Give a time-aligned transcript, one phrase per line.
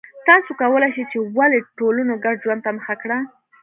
[0.27, 3.17] تاسو کولای شئ چې ولې ټولنو ګډ ژوند ته مخه کړه